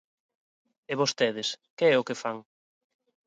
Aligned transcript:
E 0.91 0.93
vostedes 1.01 1.49
¿que 1.77 1.85
é 1.93 1.95
o 2.01 2.05
que 2.07 2.19
fan? 2.21 2.37